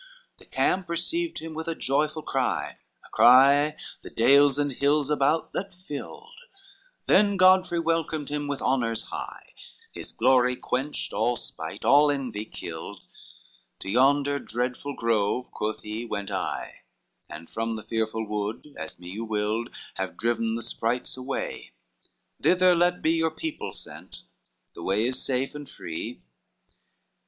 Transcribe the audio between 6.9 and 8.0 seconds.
Then Godfrey